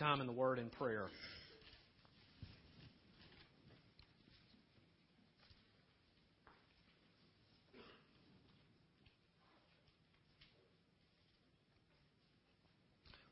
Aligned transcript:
time 0.00 0.22
in 0.22 0.26
the 0.26 0.32
Word 0.32 0.58
and 0.58 0.72
prayer. 0.72 1.08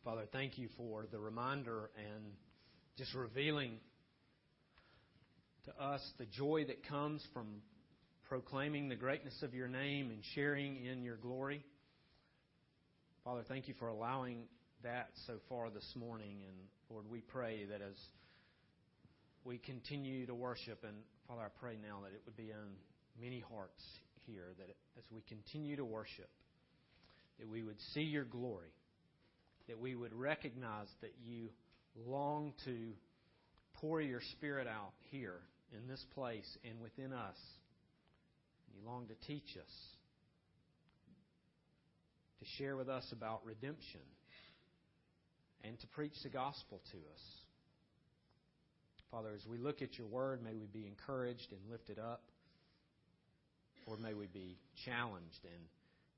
Father, 0.04 0.24
thank 0.30 0.58
you 0.58 0.68
for 0.76 1.06
the 1.10 1.18
reminder 1.18 1.88
and 1.96 2.32
just 2.98 3.14
revealing 3.14 3.78
to 5.64 5.82
us 5.82 6.02
the 6.18 6.26
joy 6.26 6.66
that 6.66 6.86
comes 6.86 7.24
from 7.32 7.62
proclaiming 8.28 8.90
the 8.90 8.96
greatness 8.96 9.42
of 9.42 9.54
your 9.54 9.68
name 9.68 10.10
and 10.10 10.20
sharing 10.34 10.84
in 10.84 11.02
your 11.02 11.16
glory. 11.16 11.64
Father, 13.24 13.42
thank 13.48 13.68
you 13.68 13.74
for 13.78 13.88
allowing 13.88 14.42
that 14.82 15.10
so 15.26 15.34
far 15.48 15.70
this 15.70 15.92
morning. 15.96 16.42
And 16.46 16.56
Lord, 16.90 17.04
we 17.10 17.20
pray 17.20 17.66
that 17.66 17.82
as 17.82 17.96
we 19.44 19.58
continue 19.58 20.26
to 20.26 20.34
worship, 20.34 20.84
and 20.84 20.96
Father, 21.26 21.42
I 21.42 21.60
pray 21.60 21.76
now 21.82 22.00
that 22.04 22.14
it 22.14 22.22
would 22.26 22.36
be 22.36 22.52
on 22.52 22.70
many 23.20 23.40
hearts 23.40 23.82
here, 24.26 24.54
that 24.58 24.68
as 24.98 25.04
we 25.10 25.22
continue 25.22 25.76
to 25.76 25.84
worship, 25.84 26.30
that 27.38 27.48
we 27.48 27.62
would 27.62 27.80
see 27.94 28.02
your 28.02 28.24
glory 28.24 28.72
that 29.68 29.78
we 29.78 29.94
would 29.94 30.14
recognize 30.14 30.88
that 31.02 31.12
you 31.22 31.50
long 32.06 32.52
to 32.64 32.92
pour 33.74 34.00
your 34.00 34.20
Spirit 34.32 34.66
out 34.66 34.92
here 35.10 35.40
in 35.72 35.86
this 35.86 36.04
place 36.14 36.58
and 36.64 36.80
within 36.80 37.12
us. 37.12 37.36
You 38.74 38.86
long 38.88 39.06
to 39.08 39.14
teach 39.26 39.56
us, 39.56 39.72
to 42.40 42.46
share 42.56 42.76
with 42.76 42.88
us 42.88 43.04
about 43.12 43.44
redemption, 43.44 44.00
and 45.64 45.78
to 45.80 45.86
preach 45.88 46.14
the 46.22 46.28
gospel 46.28 46.80
to 46.92 46.96
us. 46.96 47.22
Father, 49.10 49.30
as 49.34 49.46
we 49.46 49.58
look 49.58 49.82
at 49.82 49.96
your 49.96 50.06
word, 50.06 50.42
may 50.42 50.54
we 50.54 50.66
be 50.66 50.86
encouraged 50.86 51.50
and 51.50 51.60
lifted 51.70 51.98
up, 51.98 52.22
or 53.86 53.96
may 53.96 54.14
we 54.14 54.26
be 54.26 54.58
challenged 54.84 55.44
and 55.44 55.64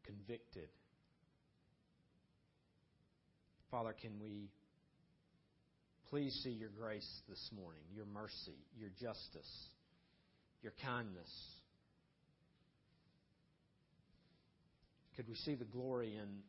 convicted 0.04 0.68
Father, 3.70 3.94
can 4.00 4.10
we 4.20 4.50
please 6.08 6.34
see 6.42 6.50
your 6.50 6.70
grace 6.70 7.08
this 7.28 7.50
morning, 7.54 7.82
your 7.94 8.06
mercy, 8.06 8.58
your 8.76 8.90
justice, 9.00 9.68
your 10.60 10.72
kindness? 10.82 11.30
Could 15.14 15.28
we 15.28 15.36
see 15.36 15.54
the 15.54 15.66
glory 15.66 16.16
in 16.16 16.42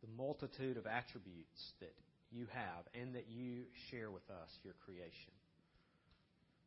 the 0.00 0.08
multitude 0.16 0.78
of 0.78 0.86
attributes 0.86 1.72
that 1.80 1.92
you 2.34 2.46
have 2.52 2.84
and 3.00 3.14
that 3.14 3.26
you 3.28 3.62
share 3.90 4.10
with 4.10 4.28
us, 4.30 4.50
your 4.62 4.74
creation? 4.84 5.32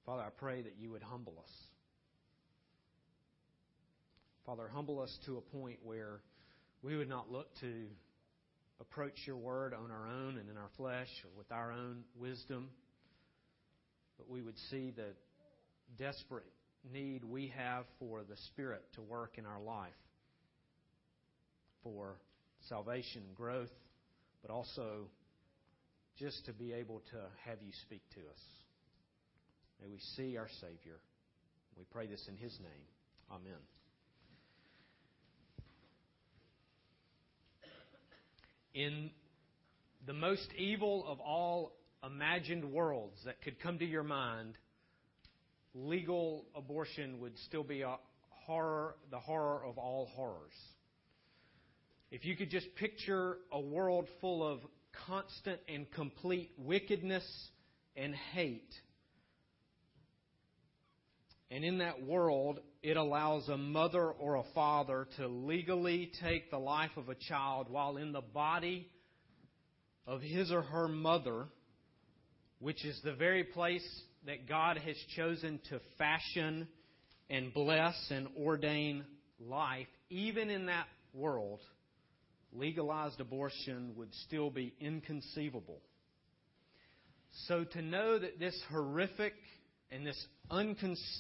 Father, 0.06 0.24
I 0.24 0.30
pray 0.38 0.62
that 0.62 0.76
you 0.80 0.92
would 0.92 1.04
humble 1.04 1.36
us. 1.44 1.52
Father, 4.46 4.70
humble 4.74 5.02
us 5.02 5.16
to 5.26 5.38
a 5.38 5.42
point 5.42 5.80
where 5.84 6.22
we 6.82 6.96
would 6.96 7.10
not 7.10 7.30
look 7.30 7.48
to 7.60 7.88
approach 8.80 9.16
your 9.26 9.36
word 9.36 9.74
on 9.74 9.92
our 9.92 10.08
own 10.08 10.38
and 10.38 10.50
in 10.50 10.56
our 10.56 10.70
flesh 10.78 11.10
or 11.26 11.30
with 11.38 11.52
our 11.52 11.72
own 11.72 12.04
wisdom, 12.18 12.70
but 14.18 14.30
we 14.30 14.42
would 14.42 14.58
see 14.70 14.92
the 14.96 15.14
desperate 16.02 16.46
need 16.94 17.24
we 17.24 17.52
have 17.58 17.86
for 18.00 18.22
the 18.24 18.38
Spirit 18.48 18.84
to 18.94 19.02
work 19.02 19.34
in 19.38 19.46
our 19.46 19.60
life 19.60 19.92
for 21.84 22.16
salvation 22.70 23.24
and 23.28 23.36
growth, 23.36 23.72
but 24.42 24.52
also 24.52 25.08
just 26.20 26.46
to 26.46 26.54
be 26.54 26.74
able 26.74 27.02
to 27.12 27.18
have 27.46 27.62
you 27.62 27.72
speak 27.84 28.02
to 28.16 28.20
us. 28.20 28.42
May 29.82 29.88
we 29.88 30.00
see 30.16 30.38
our 30.38 30.50
Savior. 30.62 31.00
We 31.78 31.86
pray 31.92 32.08
this 32.08 32.26
in 32.28 32.36
His 32.38 32.58
name. 32.60 32.86
Amen. 33.32 33.60
in 38.78 39.10
the 40.06 40.14
most 40.14 40.48
evil 40.56 41.04
of 41.08 41.20
all 41.20 41.74
imagined 42.06 42.64
worlds 42.64 43.18
that 43.26 43.42
could 43.42 43.60
come 43.60 43.80
to 43.80 43.86
your 43.86 44.04
mind, 44.04 44.54
legal 45.74 46.46
abortion 46.56 47.20
would 47.20 47.36
still 47.40 47.64
be 47.64 47.82
a 47.82 47.96
horror, 48.30 48.96
the 49.10 49.20
horror 49.20 49.64
of 49.66 49.80
all 49.80 50.10
horrors. 50.16 50.54
If 52.12 52.24
you 52.24 52.38
could 52.38 52.52
just 52.52 52.68
picture 52.76 53.40
a 53.52 53.60
world 53.60 54.08
full 54.22 54.48
of 54.48 54.60
constant 55.06 55.60
and 55.68 55.90
complete 55.92 56.52
wickedness 56.58 57.26
and 57.96 58.16
hate, 58.34 58.74
and 61.50 61.64
in 61.64 61.78
that 61.78 62.06
world, 62.06 62.60
it 62.84 62.98
allows 62.98 63.48
a 63.48 63.58
mother 63.58 64.10
or 64.10 64.36
a 64.36 64.44
father 64.54 65.08
to 65.18 65.28
legally 65.28 66.12
take 66.22 66.52
the 66.52 66.58
life 66.58 66.92
of 66.98 67.10
a 67.10 67.16
child 67.16 67.70
while 67.70 67.98
in 67.98 68.12
the 68.12 68.22
body 68.22 68.90
of 70.06 70.22
his 70.22 70.52
or 70.52 70.62
her 70.62 70.88
mother, 70.88 71.46
which 72.60 72.84
is 72.84 73.00
the 73.04 73.14
very 73.14 73.44
place 73.44 73.88
that 74.26 74.48
God 74.48 74.78
has 74.78 74.96
chosen 75.16 75.60
to 75.70 75.80
fashion 75.98 76.68
and 77.30 77.54
bless 77.54 77.96
and 78.10 78.28
ordain 78.38 79.06
life, 79.40 79.88
even 80.10 80.50
in 80.50 80.66
that 80.66 80.88
world, 81.14 81.60
legalized 82.54 83.20
abortion 83.20 83.94
would 83.96 84.14
still 84.26 84.50
be 84.50 84.74
inconceivable. 84.80 85.82
So 87.48 87.64
to 87.64 87.82
know 87.82 88.18
that 88.18 88.40
this 88.40 88.60
horrific 88.70 89.34
and 89.92 90.06
this 90.06 90.28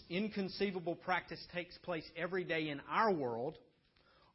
inconceivable 0.10 0.96
practice 0.96 1.46
takes 1.54 1.78
place 1.80 2.04
every 2.16 2.44
day 2.44 2.70
in 2.70 2.82
our 2.90 3.12
world, 3.12 3.58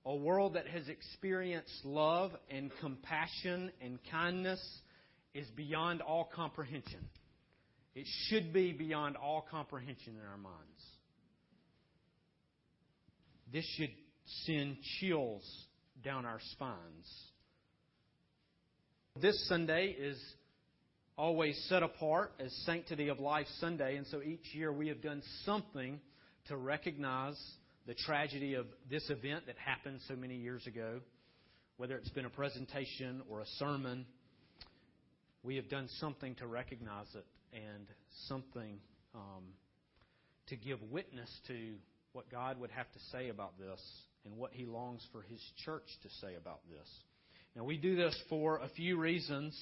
a 0.04 0.14
world 0.14 0.54
that 0.54 0.66
has 0.66 0.88
experienced 0.88 1.84
love 1.84 2.32
and 2.50 2.70
compassion 2.81 3.72
and 3.81 3.98
kindness, 4.10 4.60
is 5.34 5.47
beyond 5.56 6.02
all 6.02 6.31
comprehension. 6.34 7.08
It 7.94 8.06
should 8.26 8.52
be 8.52 8.72
beyond 8.72 9.16
all 9.16 9.47
comprehension 9.50 10.14
in 10.14 10.26
our 10.26 10.38
minds. 10.38 10.58
This 13.52 13.66
should 13.76 13.91
send 14.47 14.76
chills 14.98 15.42
down 16.02 16.26
our 16.26 16.40
spines. 16.52 17.08
This 19.20 19.48
Sunday 19.48 19.94
is 19.98 20.18
always 21.16 21.56
set 21.68 21.82
apart 21.82 22.32
as 22.40 22.52
Sanctity 22.64 23.08
of 23.08 23.20
Life 23.20 23.46
Sunday, 23.60 23.96
and 23.96 24.06
so 24.06 24.22
each 24.22 24.54
year 24.54 24.72
we 24.72 24.88
have 24.88 25.02
done 25.02 25.22
something 25.44 26.00
to 26.48 26.56
recognize 26.56 27.40
the 27.86 27.94
tragedy 27.94 28.54
of 28.54 28.66
this 28.90 29.08
event 29.10 29.46
that 29.46 29.56
happened 29.58 30.00
so 30.08 30.16
many 30.16 30.36
years 30.36 30.66
ago. 30.66 31.00
Whether 31.76 31.96
it's 31.96 32.10
been 32.10 32.26
a 32.26 32.30
presentation 32.30 33.22
or 33.28 33.40
a 33.40 33.46
sermon, 33.58 34.06
we 35.42 35.56
have 35.56 35.69
done 35.69 35.88
something 35.98 36.34
to 36.36 36.46
recognize 36.46 37.06
it 37.14 37.26
and 37.52 37.86
something 38.28 38.78
um, 39.14 39.44
to 40.48 40.56
give 40.56 40.78
witness 40.90 41.30
to 41.48 41.74
what 42.12 42.30
God 42.30 42.60
would 42.60 42.70
have 42.70 42.90
to 42.92 42.98
say 43.10 43.28
about 43.28 43.58
this 43.58 43.80
and 44.24 44.36
what 44.36 44.52
He 44.52 44.66
longs 44.66 45.06
for 45.12 45.22
His 45.22 45.40
church 45.64 45.86
to 46.02 46.08
say 46.20 46.34
about 46.36 46.60
this. 46.70 46.88
Now, 47.56 47.64
we 47.64 47.76
do 47.76 47.96
this 47.96 48.18
for 48.28 48.58
a 48.58 48.68
few 48.68 48.98
reasons. 48.98 49.58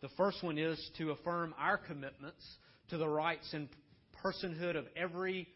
The 0.00 0.08
first 0.16 0.42
one 0.42 0.58
is 0.58 0.78
to 0.98 1.10
affirm 1.10 1.54
our 1.58 1.78
commitments 1.78 2.44
to 2.90 2.98
the 2.98 3.08
rights 3.08 3.48
and 3.52 3.68
personhood 4.24 4.76
of 4.76 4.84
every 4.96 5.48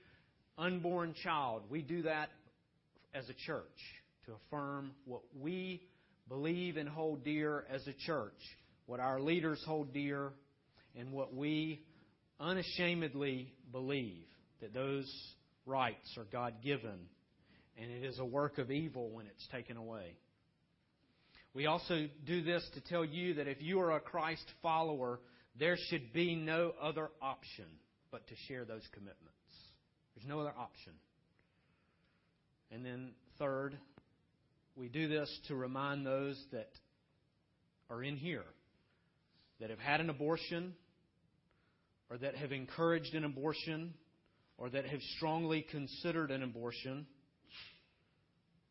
unborn 0.58 1.14
child. 1.22 1.62
We 1.70 1.82
do 1.82 2.02
that 2.02 2.30
as 3.14 3.28
a 3.28 3.34
church 3.46 3.64
to 4.26 4.32
affirm 4.32 4.92
what 5.04 5.22
we 5.38 5.82
believe 6.28 6.76
and 6.76 6.88
hold 6.88 7.24
dear 7.24 7.64
as 7.70 7.86
a 7.86 7.92
church, 7.92 8.34
what 8.86 9.00
our 9.00 9.20
leaders 9.20 9.62
hold 9.66 9.92
dear, 9.92 10.32
and 10.96 11.12
what 11.12 11.34
we 11.34 11.84
unashamedly 12.40 13.52
believe 13.70 14.24
that 14.60 14.74
those 14.74 15.10
rights 15.66 16.16
are 16.16 16.26
God 16.30 16.54
given, 16.64 16.98
and 17.80 17.90
it 17.90 18.04
is 18.04 18.18
a 18.18 18.24
work 18.24 18.58
of 18.58 18.70
evil 18.70 19.10
when 19.10 19.26
it's 19.26 19.46
taken 19.48 19.76
away. 19.76 20.16
We 21.54 21.66
also 21.66 22.06
do 22.26 22.42
this 22.42 22.68
to 22.74 22.80
tell 22.82 23.04
you 23.04 23.34
that 23.34 23.48
if 23.48 23.62
you 23.62 23.80
are 23.80 23.92
a 23.92 24.00
Christ 24.00 24.44
follower, 24.62 25.20
there 25.58 25.76
should 25.88 26.12
be 26.12 26.34
no 26.34 26.72
other 26.80 27.08
option 27.22 27.64
but 28.10 28.26
to 28.28 28.34
share 28.46 28.64
those 28.64 28.86
commitments. 28.92 29.22
There's 30.14 30.28
no 30.28 30.40
other 30.40 30.52
option. 30.56 30.92
And 32.70 32.84
then, 32.84 33.12
third, 33.38 33.76
we 34.76 34.88
do 34.88 35.08
this 35.08 35.30
to 35.48 35.54
remind 35.54 36.04
those 36.04 36.42
that 36.52 36.70
are 37.88 38.02
in 38.02 38.16
here 38.16 38.44
that 39.60 39.70
have 39.70 39.78
had 39.78 40.00
an 40.00 40.10
abortion 40.10 40.74
or 42.10 42.18
that 42.18 42.34
have 42.36 42.52
encouraged 42.52 43.14
an 43.14 43.24
abortion 43.24 43.94
or 44.58 44.68
that 44.70 44.86
have 44.86 45.00
strongly 45.16 45.62
considered 45.70 46.30
an 46.30 46.42
abortion 46.42 47.06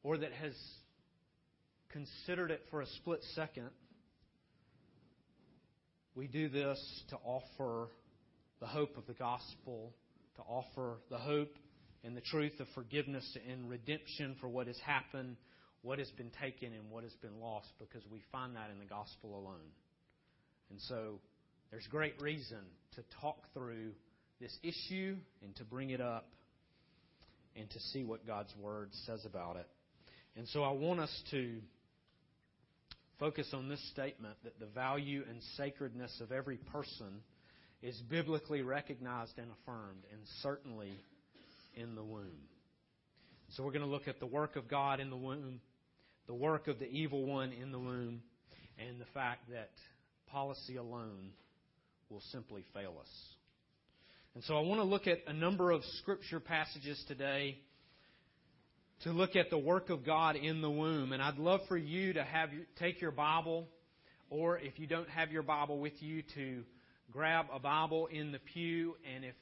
or 0.06 0.18
that 0.20 0.32
has 0.32 0.54
considered 1.90 2.52
it 2.52 2.62
for 2.70 2.82
a 2.82 2.86
split 2.86 3.22
second, 3.34 3.70
We 6.16 6.28
do 6.28 6.48
this 6.48 6.80
to 7.10 7.18
offer 7.26 7.90
the 8.62 8.66
hope 8.66 8.98
of 8.98 9.06
the 9.06 9.14
gospel, 9.14 9.94
to 10.38 10.42
offer 10.44 11.00
the 11.10 11.18
hope 11.18 11.54
and 12.06 12.16
the 12.16 12.22
truth 12.22 12.58
of 12.62 12.68
forgiveness 12.74 13.38
and 13.50 13.70
redemption 13.70 14.38
for 14.40 14.48
what 14.48 14.68
has 14.68 14.80
happened, 14.80 15.36
what 15.82 16.00
has 16.00 16.10
been 16.12 16.32
taken, 16.42 16.72
and 16.72 16.90
what 16.90 17.04
has 17.04 17.12
been 17.22 17.42
lost, 17.42 17.68
because 17.80 18.02
we 18.10 18.22
find 18.32 18.56
that 18.56 18.70
in 18.72 18.80
the 18.80 18.86
gospel 18.86 19.38
alone. 19.38 19.68
And 20.70 20.80
so 20.80 21.20
there's 21.70 21.86
great 21.88 22.20
reason 22.22 22.62
to 22.96 23.04
talk 23.20 23.40
through 23.54 23.92
this 24.40 24.58
issue 24.64 25.18
and 25.44 25.54
to 25.58 25.66
bring 25.66 25.90
it 25.90 26.00
up 26.00 26.30
and 27.58 27.70
to 27.70 27.80
see 27.92 28.06
what 28.06 28.26
God's 28.26 28.54
Word 28.58 28.92
says 29.06 29.26
about 29.26 29.58
it. 29.58 29.68
And 30.36 30.48
so 30.50 30.64
I 30.64 30.72
want 30.72 31.00
us 31.00 31.24
to 31.32 31.60
focus 33.20 33.48
on 33.54 33.70
this 33.70 33.82
statement 33.92 34.36
that 34.44 34.60
the 34.60 34.66
value 34.66 35.24
and 35.30 35.40
sacredness 35.56 36.20
of 36.22 36.32
every 36.32 36.58
person 36.58 37.22
is 37.82 37.96
biblically 38.10 38.62
recognized 38.62 39.38
and 39.38 39.48
affirmed, 39.62 40.04
and 40.12 40.22
certainly 40.42 40.92
in 41.76 41.96
the 41.96 42.04
womb. 42.04 42.48
So 43.52 43.64
we're 43.64 43.72
going 43.72 43.86
to 43.86 43.90
look 43.90 44.08
at 44.08 44.20
the 44.20 44.26
work 44.26 44.56
of 44.56 44.68
God 44.68 45.00
in 45.00 45.10
the 45.10 45.16
womb, 45.16 45.62
the 46.28 46.34
work 46.34 46.68
of 46.68 46.80
the 46.80 46.90
evil 46.90 47.26
one 47.26 47.52
in 47.52 47.72
the 47.72 47.80
womb, 47.80 48.22
and 48.78 49.00
the 49.00 49.06
fact 49.14 49.50
that 49.52 49.70
policy 50.28 50.76
alone 50.76 51.30
will 52.10 52.24
simply 52.32 52.64
fail 52.74 52.96
us. 53.00 53.10
And 54.34 54.44
so 54.44 54.58
I 54.58 54.62
want 54.62 54.82
to 54.82 54.86
look 54.86 55.08
at 55.08 55.20
a 55.28 55.34
number 55.34 55.72
of 55.72 55.82
scripture 56.02 56.42
passages 56.42 57.02
today 57.08 57.60
to 59.06 59.12
look 59.12 59.36
at 59.36 59.52
the 59.52 59.58
work 59.58 59.92
of 59.92 60.04
God 60.04 60.36
in 60.36 60.62
the 60.62 60.70
womb. 60.70 61.14
And 61.14 61.22
I'd 61.22 61.38
love 61.38 61.62
for 61.68 61.78
you 61.78 62.14
to 62.14 62.24
have 62.24 62.50
take 62.80 63.00
your 63.00 63.12
Bible, 63.12 63.68
or 64.32 64.58
if 64.58 64.80
you 64.80 64.88
don't 64.88 65.08
have 65.10 65.32
your 65.32 65.44
Bible 65.44 65.78
with 65.78 65.94
you, 66.02 66.24
to 66.34 66.64
grab 67.12 67.46
a 67.54 67.60
Bible 67.60 68.08
in 68.08 68.32
the 68.32 68.40
pew. 68.40 68.96
And 69.16 69.24
if 69.24 69.36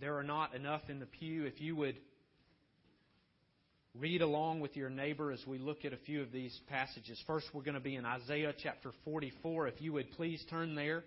there 0.00 0.16
are 0.18 0.24
not 0.24 0.52
enough 0.56 0.82
in 0.88 0.98
the 0.98 1.06
pew, 1.06 1.44
if 1.44 1.60
you 1.60 1.76
would 1.76 1.94
read 3.94 4.20
along 4.20 4.58
with 4.58 4.76
your 4.76 4.90
neighbor 4.90 5.30
as 5.30 5.46
we 5.46 5.58
look 5.58 5.84
at 5.84 5.92
a 5.92 5.96
few 5.98 6.20
of 6.20 6.32
these 6.32 6.58
passages. 6.68 7.22
First, 7.24 7.46
we're 7.54 7.62
going 7.62 7.74
to 7.74 7.80
be 7.80 7.94
in 7.94 8.04
Isaiah 8.04 8.52
chapter 8.60 8.90
44. 9.04 9.68
If 9.68 9.80
you 9.80 9.92
would 9.92 10.10
please 10.12 10.44
turn 10.50 10.74
there. 10.74 11.04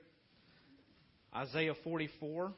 Isaiah 1.36 1.76
44. 1.84 2.54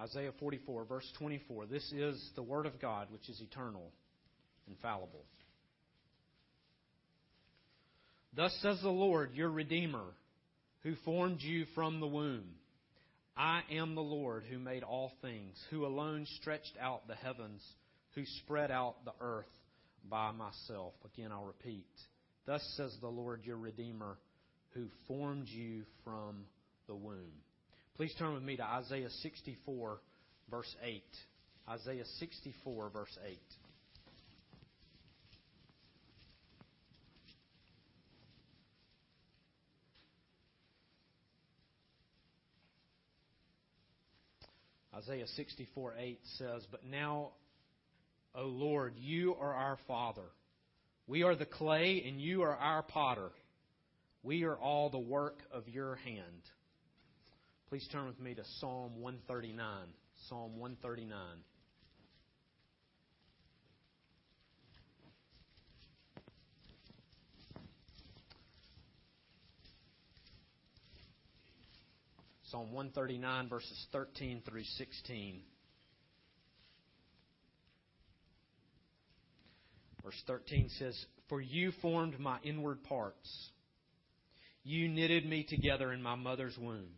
Isaiah 0.00 0.32
44, 0.38 0.84
verse 0.84 1.10
24. 1.18 1.66
This 1.66 1.92
is 1.92 2.30
the 2.36 2.42
Word 2.42 2.66
of 2.66 2.80
God, 2.80 3.08
which 3.10 3.28
is 3.28 3.40
eternal, 3.40 3.90
infallible. 4.68 5.24
Thus 8.34 8.56
says 8.62 8.78
the 8.80 8.90
Lord, 8.90 9.34
your 9.34 9.50
Redeemer, 9.50 10.04
who 10.82 10.94
formed 11.04 11.40
you 11.40 11.64
from 11.74 11.98
the 11.98 12.06
womb. 12.06 12.44
I 13.36 13.62
am 13.72 13.94
the 13.94 14.00
Lord 14.00 14.44
who 14.48 14.58
made 14.58 14.84
all 14.84 15.12
things, 15.20 15.56
who 15.70 15.84
alone 15.84 16.26
stretched 16.40 16.76
out 16.80 17.08
the 17.08 17.14
heavens, 17.16 17.62
who 18.14 18.22
spread 18.44 18.70
out 18.70 19.04
the 19.04 19.14
earth 19.20 19.46
by 20.08 20.30
myself. 20.30 20.94
Again, 21.12 21.32
I'll 21.32 21.44
repeat. 21.44 21.86
Thus 22.46 22.62
says 22.76 22.96
the 23.00 23.08
Lord, 23.08 23.44
your 23.44 23.56
Redeemer, 23.56 24.16
who 24.74 24.86
formed 25.08 25.48
you 25.48 25.82
from 26.04 26.44
the 26.86 26.94
womb. 26.94 27.32
Please 27.98 28.14
turn 28.16 28.32
with 28.32 28.44
me 28.44 28.56
to 28.56 28.62
Isaiah 28.62 29.10
64, 29.10 29.98
verse 30.48 30.72
8. 30.84 31.02
Isaiah 31.68 32.04
64, 32.20 32.90
verse 32.90 33.18
8. 33.26 33.38
Isaiah 44.94 45.26
64, 45.34 45.94
8 45.98 46.20
says, 46.38 46.62
But 46.70 46.84
now, 46.88 47.30
O 48.32 48.44
Lord, 48.44 48.94
you 48.96 49.34
are 49.40 49.52
our 49.52 49.76
Father. 49.88 50.22
We 51.08 51.24
are 51.24 51.34
the 51.34 51.46
clay, 51.46 52.04
and 52.06 52.20
you 52.20 52.42
are 52.42 52.54
our 52.54 52.84
potter. 52.84 53.30
We 54.22 54.44
are 54.44 54.56
all 54.56 54.88
the 54.88 54.98
work 55.00 55.40
of 55.50 55.68
your 55.68 55.96
hand. 55.96 56.44
Please 57.68 57.86
turn 57.92 58.06
with 58.06 58.18
me 58.18 58.32
to 58.34 58.42
Psalm 58.60 58.92
139. 58.98 59.60
Psalm 60.26 60.58
139. 60.58 61.18
Psalm 72.50 72.72
139, 72.72 73.48
verses 73.50 73.86
13 73.92 74.40
through 74.48 74.64
16. 74.64 75.42
Verse 80.02 80.22
13 80.26 80.70
says, 80.78 80.98
For 81.28 81.42
you 81.42 81.72
formed 81.82 82.18
my 82.18 82.38
inward 82.42 82.82
parts. 82.84 83.50
You 84.64 84.88
knitted 84.88 85.28
me 85.28 85.44
together 85.46 85.92
in 85.92 86.00
my 86.00 86.14
mother's 86.14 86.56
womb. 86.56 86.97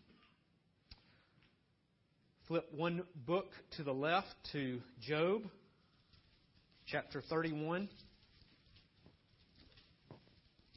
Flip 2.51 2.67
one 2.75 3.03
book 3.25 3.47
to 3.77 3.83
the 3.83 3.93
left 3.93 4.27
to 4.51 4.81
Job, 4.99 5.43
chapter 6.85 7.21
31. 7.29 7.87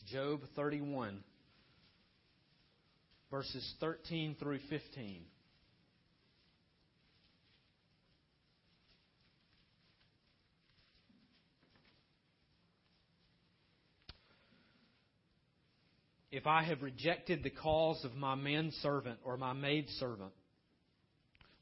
Job 0.06 0.38
31, 0.54 1.24
verses 3.28 3.74
13 3.80 4.36
through 4.38 4.60
15. 4.70 5.22
If 16.30 16.46
I 16.46 16.62
have 16.62 16.82
rejected 16.82 17.42
the 17.42 17.50
cause 17.50 18.04
of 18.04 18.14
my 18.14 18.36
manservant 18.36 19.18
or 19.24 19.36
my 19.36 19.54
maidservant, 19.54 20.30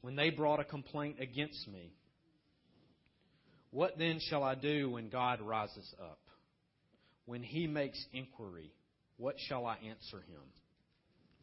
when 0.03 0.17
they 0.17 0.29
brought 0.29 0.59
a 0.59 0.65
complaint 0.65 1.15
against 1.21 1.65
me. 1.69 1.93
What 3.71 3.97
then 3.97 4.19
shall 4.29 4.43
I 4.43 4.53
do 4.53 4.91
when 4.91 5.07
God 5.07 5.39
rises 5.39 5.95
up? 5.97 6.19
When 7.25 7.41
he 7.41 7.67
makes 7.67 8.05
inquiry, 8.11 8.73
what 9.15 9.35
shall 9.47 9.65
I 9.65 9.77
answer 9.77 10.17
him? 10.17 10.41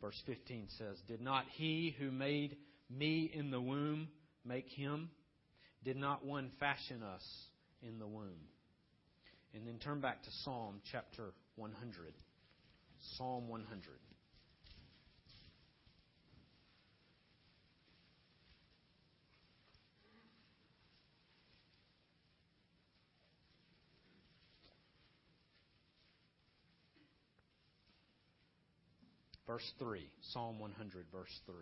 Verse 0.03 0.23
15 0.27 0.67
says, 0.77 0.99
Did 1.09 1.23
not 1.23 1.47
he 1.57 1.97
who 1.99 2.11
made 2.11 2.59
me 2.91 3.31
in 3.33 3.51
the 3.51 3.61
womb 3.61 4.09
make 4.45 4.69
him? 4.69 5.09
Did 5.83 5.97
not 5.97 6.27
one 6.27 6.51
fashion 6.61 7.03
us 7.03 7.25
in 7.83 7.99
the 7.99 8.07
womb? 8.07 8.45
And 9.55 9.67
then 9.67 9.79
turn 9.79 10.03
back 10.03 10.23
to 10.23 10.31
Psalm 10.45 10.83
chapter 10.93 11.33
100. 11.57 12.13
Psalm 13.17 13.49
100. 13.49 13.81
Verse 29.51 29.73
3, 29.81 30.09
Psalm 30.33 30.61
100, 30.61 31.07
verse 31.11 31.41
3. 31.47 31.55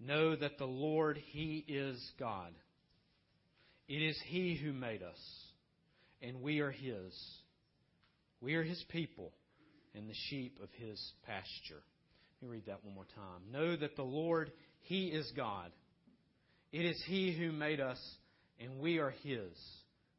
Know 0.00 0.34
that 0.34 0.56
the 0.56 0.64
Lord, 0.64 1.18
He 1.32 1.62
is 1.68 2.02
God. 2.18 2.52
It 3.88 4.00
is 4.00 4.18
He 4.26 4.54
who 4.56 4.72
made 4.72 5.02
us, 5.02 5.18
and 6.22 6.40
we 6.40 6.60
are 6.60 6.70
His. 6.70 7.12
We 8.42 8.54
are 8.54 8.64
his 8.64 8.84
people 8.88 9.32
and 9.94 10.08
the 10.08 10.14
sheep 10.30 10.58
of 10.62 10.68
his 10.72 11.00
pasture. 11.26 11.82
Let 12.40 12.48
me 12.48 12.56
read 12.56 12.66
that 12.66 12.84
one 12.84 12.94
more 12.94 13.06
time. 13.14 13.52
Know 13.52 13.76
that 13.76 13.94
the 13.94 14.02
Lord, 14.02 14.50
he 14.80 15.06
is 15.06 15.30
God. 15.36 15.70
It 16.72 16.84
is 16.84 17.00
he 17.06 17.32
who 17.32 17.52
made 17.52 17.80
us, 17.80 18.00
and 18.58 18.80
we 18.80 18.98
are 18.98 19.14
his. 19.22 19.52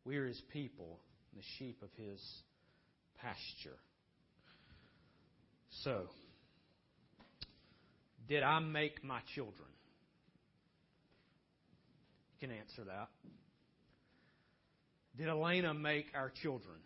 We 0.06 0.16
are 0.16 0.28
his 0.28 0.42
people, 0.54 1.00
the 1.36 1.42
sheep 1.58 1.82
of 1.84 1.90
his 1.98 2.22
pasture. 3.20 3.78
So, 5.84 6.04
did 8.28 8.44
I 8.44 8.60
make 8.60 9.04
my 9.04 9.20
children? 9.36 9.70
You 12.40 12.48
can 12.48 12.58
answer 12.58 12.84
that. 12.86 13.10
Did 15.18 15.28
Elena 15.30 15.74
make 15.74 16.08
our 16.16 16.32
children? 16.42 16.78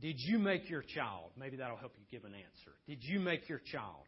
Did 0.00 0.16
you 0.18 0.38
make 0.38 0.68
your 0.68 0.82
child? 0.82 1.30
Maybe 1.38 1.56
that'll 1.56 1.76
help 1.76 1.92
you 1.98 2.04
give 2.10 2.24
an 2.24 2.34
answer. 2.34 2.72
Did 2.86 2.98
you 3.02 3.20
make 3.20 3.48
your 3.48 3.60
child? 3.72 4.04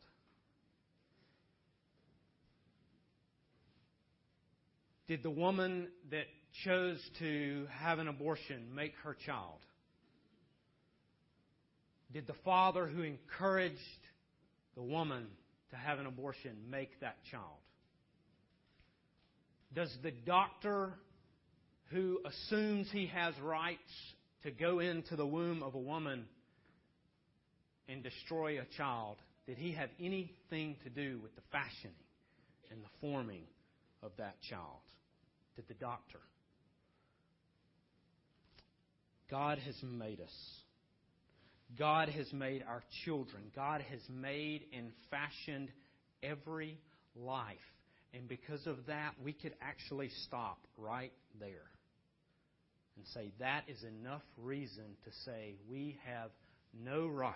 Did 5.07 5.23
the 5.23 5.31
woman 5.31 5.89
that 6.11 6.27
chose 6.65 6.99
to 7.21 7.67
have 7.71 7.99
an 7.99 8.09
abortion 8.09 8.75
make 8.75 8.93
her 9.05 9.17
child? 9.27 9.61
Did 12.13 12.27
the 12.27 12.35
father 12.45 12.87
who 12.87 13.03
encouraged 13.03 13.79
the 14.75 14.83
woman 14.83 15.27
to 15.71 15.77
have 15.77 15.99
an 15.99 16.07
abortion 16.07 16.57
make 16.71 17.01
that 17.01 17.17
child? 17.31 17.59
Does 19.75 19.95
the 20.03 20.13
doctor 20.13 20.95
who 21.91 22.21
assumes 22.25 22.89
he 22.91 23.07
has 23.07 23.35
rights 23.41 23.81
to 24.43 24.51
go 24.51 24.79
into 24.79 25.17
the 25.17 25.27
womb 25.27 25.63
of 25.63 25.75
a 25.75 25.79
woman 25.79 26.25
and 27.89 28.03
destroy 28.03 28.61
a 28.61 28.65
child, 28.77 29.17
did 29.47 29.59
he 29.59 29.73
have 29.73 29.91
anything 30.01 30.77
to 30.85 30.91
do 30.91 31.19
with 31.23 31.35
the 31.37 31.43
fashioning 31.53 31.95
and 32.71 32.83
the 32.83 32.89
forming 33.01 33.45
of 34.03 34.11
that 34.19 34.37
child? 34.49 34.81
Did 35.55 35.69
the 35.69 35.75
doctor? 35.75 36.19
God 39.31 39.59
has 39.59 39.77
made 39.83 40.21
us. 40.21 40.35
God 41.79 42.09
has 42.09 42.33
made 42.33 42.65
our 42.67 42.83
children. 43.05 43.43
God 43.55 43.83
has 43.91 44.01
made 44.09 44.63
and 44.73 44.93
fashioned 45.11 45.71
every 46.23 46.79
life. 47.15 47.57
And 48.15 48.29
because 48.29 48.67
of 48.67 48.87
that, 48.87 49.15
we 49.23 49.33
could 49.33 49.55
actually 49.61 50.11
stop 50.27 50.59
right 50.79 51.13
there 51.39 51.71
and 52.97 53.07
say 53.13 53.31
that 53.41 53.65
is 53.69 53.83
enough 53.83 54.23
reason 54.39 54.85
to 55.05 55.11
say 55.25 55.57
we 55.71 55.99
have 56.07 56.31
no 56.73 57.07
rights 57.07 57.35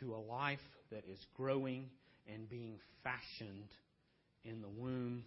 to 0.00 0.14
a 0.14 0.16
life 0.16 0.58
that 0.90 1.04
is 1.10 1.18
growing 1.36 1.88
and 2.32 2.48
being 2.48 2.78
fashioned 3.02 3.68
in 4.44 4.62
the 4.62 4.68
womb 4.68 5.24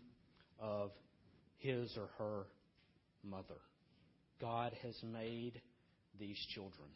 of 0.60 0.92
his 1.58 1.96
or 1.98 2.10
her 2.18 2.44
mother. 3.24 3.60
God 4.42 4.74
has 4.84 4.96
made 5.04 5.62
these 6.20 6.38
children. 6.54 6.90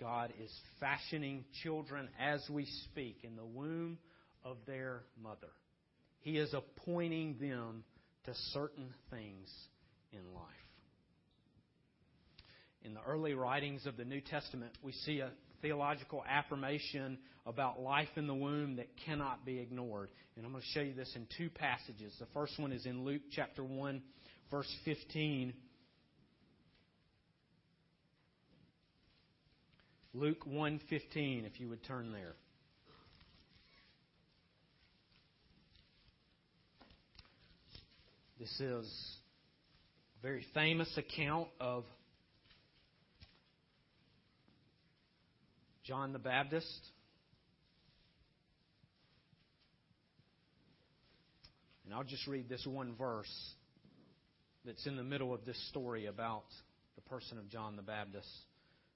God 0.00 0.32
is 0.42 0.50
fashioning 0.80 1.44
children 1.62 2.08
as 2.20 2.42
we 2.50 2.66
speak 2.90 3.18
in 3.22 3.36
the 3.36 3.44
womb 3.44 3.98
of 4.44 4.56
their 4.66 5.02
mother. 5.22 5.52
He 6.20 6.38
is 6.38 6.54
appointing 6.54 7.36
them 7.40 7.84
to 8.24 8.32
certain 8.52 8.92
things 9.10 9.48
in 10.12 10.34
life. 10.34 10.44
In 12.84 12.94
the 12.94 13.02
early 13.02 13.34
writings 13.34 13.86
of 13.86 13.96
the 13.96 14.04
New 14.04 14.20
Testament, 14.20 14.72
we 14.82 14.92
see 14.92 15.20
a 15.20 15.30
theological 15.60 16.24
affirmation 16.28 17.18
about 17.46 17.80
life 17.80 18.08
in 18.16 18.26
the 18.26 18.34
womb 18.34 18.76
that 18.76 18.88
cannot 19.06 19.44
be 19.44 19.58
ignored. 19.58 20.10
And 20.36 20.44
I'm 20.44 20.52
going 20.52 20.62
to 20.62 20.68
show 20.70 20.80
you 20.80 20.94
this 20.94 21.12
in 21.14 21.26
two 21.38 21.50
passages. 21.50 22.12
The 22.18 22.26
first 22.34 22.58
one 22.58 22.72
is 22.72 22.86
in 22.86 23.04
Luke 23.04 23.22
chapter 23.30 23.62
1, 23.62 24.02
verse 24.50 24.72
15. 24.84 25.52
Luke 30.14 30.44
1:15 30.46 31.46
if 31.46 31.58
you 31.58 31.70
would 31.70 31.82
turn 31.84 32.12
there. 32.12 32.34
This 38.38 38.60
is 38.60 39.16
a 40.18 40.22
very 40.22 40.44
famous 40.52 40.94
account 40.98 41.48
of 41.60 41.84
John 45.84 46.12
the 46.12 46.18
Baptist. 46.18 46.90
And 51.86 51.94
I'll 51.94 52.04
just 52.04 52.26
read 52.26 52.50
this 52.50 52.66
one 52.66 52.94
verse 52.96 53.54
that's 54.66 54.86
in 54.86 54.96
the 54.96 55.04
middle 55.04 55.32
of 55.32 55.46
this 55.46 55.68
story 55.68 56.04
about 56.04 56.44
the 56.96 57.02
person 57.02 57.38
of 57.38 57.48
John 57.48 57.76
the 57.76 57.82
Baptist. 57.82 58.28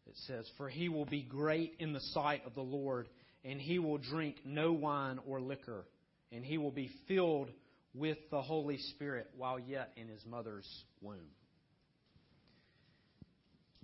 It 0.07 0.17
says, 0.27 0.49
For 0.57 0.69
he 0.69 0.89
will 0.89 1.05
be 1.05 1.23
great 1.23 1.75
in 1.79 1.93
the 1.93 2.01
sight 2.01 2.43
of 2.47 2.55
the 2.55 2.63
Lord, 2.63 3.09
and 3.45 3.61
he 3.61 3.79
will 3.79 3.99
drink 3.99 4.37
no 4.45 4.73
wine 4.73 5.19
or 5.27 5.41
liquor, 5.41 5.85
and 6.33 6.45
he 6.45 6.59
will 6.59 6.71
be 6.71 6.91
filled 7.09 7.51
with 7.95 8.19
the 8.31 8.43
Holy 8.43 8.79
Spirit 8.79 9.29
while 9.37 9.59
yet 9.59 9.93
in 9.97 10.09
his 10.09 10.25
mother's 10.27 10.69
womb. 11.01 11.31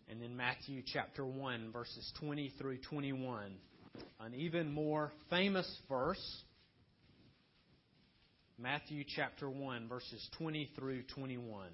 And 0.09 0.23
in 0.23 0.37
Matthew 0.37 0.83
chapter 0.85 1.25
1, 1.25 1.73
verses 1.73 2.13
20 2.21 2.53
through 2.59 2.79
21, 2.79 3.53
an 4.21 4.35
even 4.35 4.71
more 4.71 5.11
famous 5.31 5.67
verse. 5.89 6.43
Matthew 8.59 9.05
chapter 9.17 9.49
1, 9.49 9.89
verses 9.89 10.29
20 10.37 10.71
through 10.77 11.03
21. 11.15 11.69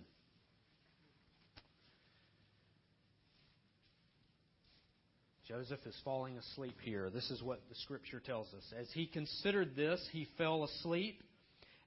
Joseph 5.49 5.81
is 5.87 5.97
falling 6.05 6.37
asleep 6.37 6.77
here. 6.83 7.09
This 7.09 7.31
is 7.31 7.43
what 7.43 7.63
the 7.71 7.75
scripture 7.77 8.21
tells 8.21 8.49
us. 8.49 8.75
As 8.79 8.87
he 8.93 9.07
considered 9.07 9.75
this, 9.75 9.99
he 10.13 10.29
fell 10.37 10.63
asleep, 10.65 11.23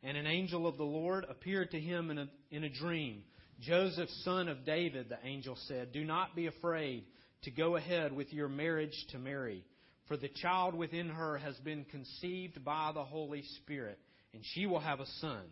and 0.02 0.18
an 0.18 0.26
angel 0.26 0.66
of 0.66 0.78
the 0.78 0.84
Lord 0.84 1.28
appeared 1.30 1.70
to 1.72 1.80
him 1.80 2.10
in 2.10 2.18
a, 2.18 2.28
in 2.50 2.64
a 2.64 2.70
dream. 2.70 3.22
Joseph, 3.60 4.10
son 4.24 4.48
of 4.48 4.66
David, 4.66 5.10
the 5.10 5.20
angel 5.24 5.56
said, 5.68 5.92
Do 5.92 6.04
not 6.04 6.36
be 6.36 6.48
afraid 6.48 7.04
to 7.44 7.52
go 7.52 7.76
ahead 7.76 8.12
with 8.12 8.34
your 8.34 8.50
marriage 8.50 8.96
to 9.12 9.20
Mary, 9.20 9.64
for 10.08 10.18
the 10.18 10.30
child 10.42 10.74
within 10.74 11.10
her 11.10 11.38
has 11.38 11.56
been 11.58 11.86
conceived 11.86 12.66
by 12.66 12.90
the 12.96 13.04
Holy 13.04 13.44
Spirit, 13.62 14.00
and 14.34 14.42
she 14.56 14.66
will 14.66 14.80
have 14.80 15.02
a 15.02 15.08
son, 15.20 15.44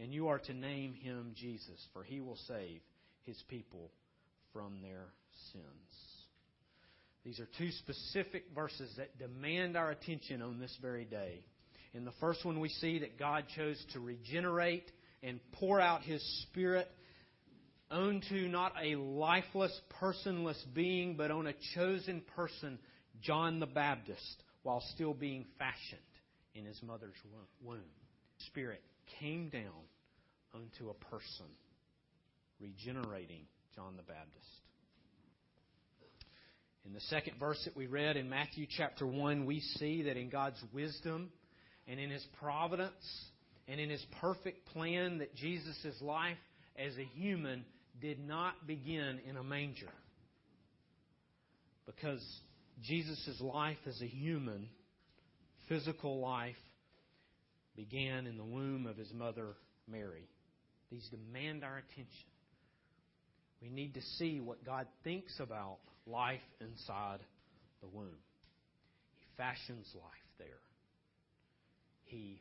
and 0.00 0.12
you 0.12 0.26
are 0.26 0.40
to 0.40 0.52
name 0.52 0.94
him 0.94 1.32
Jesus, 1.36 1.86
for 1.92 2.02
he 2.02 2.20
will 2.20 2.38
save 2.48 2.80
his 3.24 3.40
people 3.48 3.92
from 4.52 4.82
their 4.82 5.04
sins. 5.52 5.85
These 7.26 7.40
are 7.40 7.48
two 7.58 7.72
specific 7.72 8.44
verses 8.54 8.88
that 8.98 9.18
demand 9.18 9.76
our 9.76 9.90
attention 9.90 10.42
on 10.42 10.60
this 10.60 10.72
very 10.80 11.04
day. 11.04 11.40
In 11.92 12.04
the 12.04 12.12
first 12.20 12.44
one, 12.44 12.60
we 12.60 12.68
see 12.68 13.00
that 13.00 13.18
God 13.18 13.46
chose 13.56 13.84
to 13.94 14.00
regenerate 14.00 14.88
and 15.24 15.40
pour 15.54 15.80
out 15.80 16.02
His 16.02 16.22
Spirit 16.44 16.88
onto 17.90 18.46
not 18.46 18.74
a 18.80 18.94
lifeless, 18.94 19.76
personless 20.00 20.62
being, 20.72 21.16
but 21.16 21.32
on 21.32 21.48
a 21.48 21.54
chosen 21.74 22.22
person, 22.36 22.78
John 23.22 23.58
the 23.58 23.66
Baptist, 23.66 24.44
while 24.62 24.84
still 24.94 25.12
being 25.12 25.46
fashioned 25.58 26.00
in 26.54 26.64
his 26.64 26.80
mother's 26.80 27.16
womb. 27.60 27.80
Spirit 28.46 28.82
came 29.18 29.48
down 29.48 29.82
onto 30.54 30.90
a 30.90 30.94
person, 30.94 31.46
regenerating 32.60 33.46
John 33.74 33.96
the 33.96 34.04
Baptist. 34.04 34.65
In 36.86 36.92
the 36.92 37.00
second 37.00 37.38
verse 37.40 37.60
that 37.64 37.76
we 37.76 37.88
read 37.88 38.16
in 38.16 38.30
Matthew 38.30 38.64
chapter 38.70 39.04
1, 39.04 39.44
we 39.44 39.58
see 39.58 40.02
that 40.02 40.16
in 40.16 40.30
God's 40.30 40.62
wisdom 40.72 41.30
and 41.88 41.98
in 41.98 42.10
His 42.10 42.24
providence 42.38 42.92
and 43.66 43.80
in 43.80 43.90
His 43.90 44.04
perfect 44.20 44.66
plan 44.66 45.18
that 45.18 45.34
Jesus' 45.34 46.00
life 46.00 46.36
as 46.78 46.96
a 46.96 47.04
human 47.18 47.64
did 48.00 48.20
not 48.20 48.68
begin 48.68 49.18
in 49.28 49.36
a 49.36 49.42
manger. 49.42 49.90
Because 51.86 52.24
Jesus' 52.82 53.40
life 53.40 53.78
as 53.88 54.00
a 54.00 54.06
human, 54.06 54.68
physical 55.68 56.20
life, 56.20 56.54
began 57.74 58.28
in 58.28 58.36
the 58.36 58.44
womb 58.44 58.86
of 58.86 58.96
his 58.96 59.12
mother, 59.12 59.56
Mary. 59.90 60.28
These 60.92 61.08
demand 61.08 61.64
our 61.64 61.78
attention. 61.78 62.28
We 63.60 63.70
need 63.70 63.94
to 63.94 64.02
see 64.18 64.38
what 64.40 64.64
God 64.64 64.86
thinks 65.02 65.40
about 65.40 65.78
life 66.06 66.40
inside 66.60 67.20
the 67.80 67.88
womb. 67.88 68.18
He 69.18 69.26
fashions 69.36 69.86
life 69.94 70.28
there. 70.38 70.46
He 72.04 72.40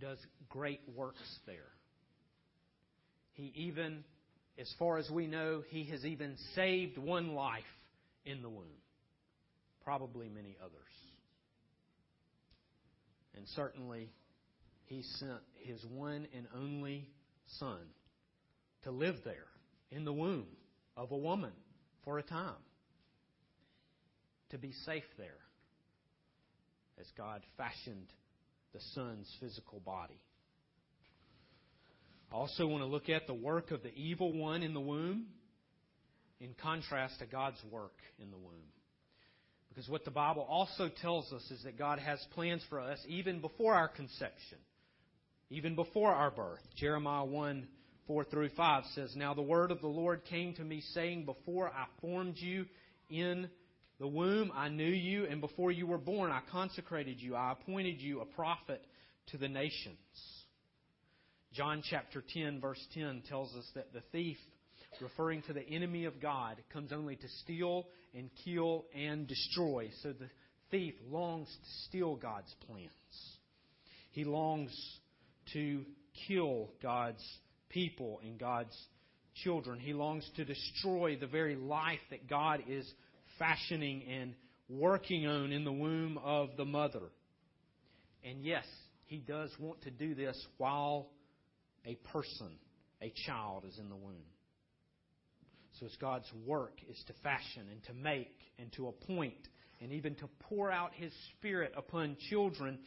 does 0.00 0.18
great 0.48 0.80
works 0.94 1.38
there. 1.46 1.72
He 3.34 3.52
even 3.54 4.04
as 4.58 4.72
far 4.78 4.98
as 4.98 5.08
we 5.08 5.28
know, 5.28 5.62
he 5.68 5.84
has 5.84 6.04
even 6.04 6.36
saved 6.56 6.98
one 6.98 7.34
life 7.34 7.62
in 8.24 8.42
the 8.42 8.48
womb, 8.48 8.66
probably 9.84 10.28
many 10.28 10.56
others. 10.60 10.72
And 13.36 13.46
certainly, 13.54 14.10
he 14.86 15.02
sent 15.20 15.38
his 15.60 15.84
one 15.84 16.26
and 16.36 16.48
only 16.56 17.08
son 17.60 17.78
to 18.82 18.90
live 18.90 19.16
there 19.24 19.46
in 19.92 20.04
the 20.04 20.12
womb 20.12 20.46
of 20.98 21.12
a 21.12 21.16
woman 21.16 21.52
for 22.04 22.18
a 22.18 22.22
time, 22.22 22.60
to 24.50 24.58
be 24.58 24.72
safe 24.84 25.04
there 25.16 25.38
as 27.00 27.06
God 27.16 27.42
fashioned 27.56 28.12
the 28.74 28.80
son's 28.94 29.32
physical 29.40 29.78
body. 29.80 30.20
I 32.32 32.34
also 32.34 32.66
want 32.66 32.82
to 32.82 32.86
look 32.86 33.08
at 33.08 33.26
the 33.26 33.34
work 33.34 33.70
of 33.70 33.82
the 33.82 33.94
evil 33.94 34.32
one 34.36 34.62
in 34.62 34.74
the 34.74 34.80
womb 34.80 35.26
in 36.40 36.54
contrast 36.60 37.20
to 37.20 37.26
God's 37.26 37.62
work 37.70 37.96
in 38.18 38.30
the 38.30 38.36
womb. 38.36 38.72
Because 39.68 39.88
what 39.88 40.04
the 40.04 40.10
Bible 40.10 40.42
also 40.42 40.90
tells 41.00 41.32
us 41.32 41.48
is 41.52 41.62
that 41.62 41.78
God 41.78 42.00
has 42.00 42.18
plans 42.34 42.62
for 42.68 42.80
us 42.80 42.98
even 43.06 43.40
before 43.40 43.74
our 43.74 43.88
conception, 43.88 44.58
even 45.50 45.76
before 45.76 46.12
our 46.12 46.32
birth. 46.32 46.60
Jeremiah 46.76 47.24
1 47.24 47.68
4 48.08 48.24
through 48.24 48.48
5 48.56 48.84
says, 48.94 49.14
Now 49.14 49.34
the 49.34 49.42
word 49.42 49.70
of 49.70 49.80
the 49.80 49.86
Lord 49.86 50.24
came 50.24 50.54
to 50.54 50.64
me, 50.64 50.82
saying, 50.94 51.26
Before 51.26 51.68
I 51.68 51.84
formed 52.00 52.36
you 52.38 52.64
in 53.10 53.48
the 54.00 54.08
womb, 54.08 54.50
I 54.54 54.70
knew 54.70 54.84
you, 54.84 55.26
and 55.26 55.40
before 55.40 55.70
you 55.70 55.86
were 55.86 55.98
born, 55.98 56.30
I 56.30 56.40
consecrated 56.50 57.20
you. 57.20 57.36
I 57.36 57.52
appointed 57.52 58.00
you 58.00 58.20
a 58.20 58.24
prophet 58.24 58.82
to 59.28 59.36
the 59.36 59.48
nations. 59.48 59.98
John 61.52 61.82
chapter 61.88 62.24
10, 62.32 62.60
verse 62.60 62.82
10 62.94 63.24
tells 63.28 63.54
us 63.54 63.64
that 63.74 63.92
the 63.92 64.02
thief, 64.10 64.38
referring 65.02 65.42
to 65.42 65.52
the 65.52 65.68
enemy 65.68 66.06
of 66.06 66.20
God, 66.20 66.56
comes 66.72 66.92
only 66.92 67.16
to 67.16 67.28
steal 67.44 67.86
and 68.14 68.30
kill 68.42 68.86
and 68.94 69.26
destroy. 69.26 69.90
So 70.02 70.12
the 70.12 70.30
thief 70.70 70.94
longs 71.10 71.48
to 71.48 71.70
steal 71.88 72.16
God's 72.16 72.54
plans. 72.66 72.88
He 74.12 74.24
longs 74.24 74.72
to 75.52 75.84
kill 76.26 76.70
God's 76.82 77.22
people 77.68 78.20
and 78.24 78.38
God's 78.38 78.76
children. 79.44 79.78
He 79.78 79.92
longs 79.92 80.28
to 80.36 80.44
destroy 80.44 81.16
the 81.16 81.26
very 81.26 81.56
life 81.56 82.00
that 82.10 82.28
God 82.28 82.62
is 82.68 82.90
fashioning 83.38 84.02
and 84.08 84.34
working 84.68 85.26
on 85.26 85.52
in 85.52 85.64
the 85.64 85.72
womb 85.72 86.18
of 86.18 86.50
the 86.56 86.64
mother. 86.64 87.02
And 88.24 88.42
yes, 88.42 88.64
he 89.06 89.18
does 89.18 89.50
want 89.58 89.82
to 89.82 89.90
do 89.90 90.14
this 90.14 90.38
while 90.58 91.08
a 91.86 91.94
person, 92.12 92.50
a 93.00 93.12
child, 93.26 93.64
is 93.66 93.78
in 93.78 93.88
the 93.88 93.96
womb. 93.96 94.24
So 95.78 95.86
it's 95.86 95.96
God's 95.96 96.30
work 96.44 96.80
is 96.90 97.02
to 97.06 97.12
fashion 97.22 97.62
and 97.70 97.82
to 97.84 97.94
make 97.94 98.36
and 98.58 98.72
to 98.72 98.88
appoint 98.88 99.48
and 99.80 99.92
even 99.92 100.14
to 100.16 100.28
pour 100.40 100.70
out 100.70 100.90
His 100.94 101.12
Spirit 101.36 101.72
upon 101.76 102.16
children. 102.28 102.78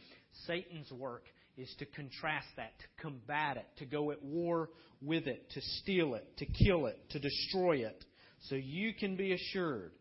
Satan's 0.46 0.92
work 0.92 1.24
is 1.56 1.72
to 1.78 1.86
contrast 1.86 2.46
that, 2.56 2.72
to 2.78 3.02
combat 3.02 3.56
it, 3.56 3.66
to 3.78 3.84
go 3.84 4.10
at 4.10 4.22
war 4.22 4.70
with 5.00 5.26
it, 5.26 5.50
to 5.50 5.60
steal 5.60 6.14
it, 6.14 6.26
to 6.38 6.46
kill 6.46 6.86
it, 6.86 6.98
to 7.10 7.18
destroy 7.18 7.78
it. 7.78 8.04
So 8.48 8.54
you 8.54 8.94
can 8.94 9.16
be 9.16 9.32
assured 9.32 9.92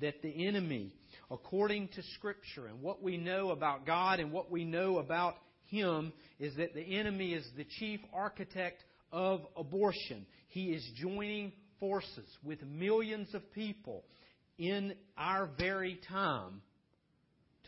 that 0.00 0.20
the 0.22 0.46
enemy, 0.46 0.92
according 1.30 1.88
to 1.88 2.02
Scripture 2.14 2.66
and 2.66 2.82
what 2.82 3.02
we 3.02 3.16
know 3.16 3.50
about 3.50 3.86
God 3.86 4.20
and 4.20 4.32
what 4.32 4.50
we 4.50 4.64
know 4.64 4.98
about 4.98 5.36
him 5.66 6.12
is 6.38 6.54
that 6.56 6.74
the 6.74 6.96
enemy 6.98 7.32
is 7.32 7.46
the 7.56 7.66
chief 7.78 8.00
architect 8.12 8.82
of 9.12 9.40
abortion. 9.56 10.26
He 10.48 10.66
is 10.66 10.84
joining 10.96 11.52
forces 11.80 12.28
with 12.44 12.62
millions 12.62 13.34
of 13.34 13.52
people 13.52 14.04
in 14.58 14.94
our 15.16 15.48
very 15.58 16.00
time 16.08 16.62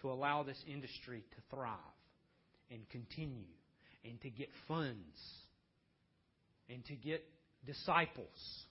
to 0.01 0.11
allow 0.11 0.43
this 0.43 0.63
industry 0.67 1.25
to 1.35 1.57
thrive 1.57 1.77
and 2.71 2.89
continue 2.91 3.45
and 4.05 4.21
to 4.21 4.31
get 4.31 4.49
funds 4.67 5.19
and 6.69 6.85
to 6.87 6.95
get 6.95 7.25
disciples 7.67 8.65